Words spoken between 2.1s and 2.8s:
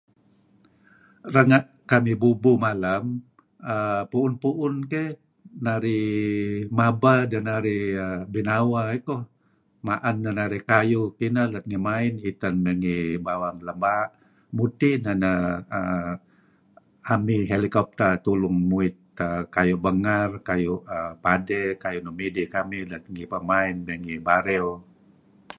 bubuh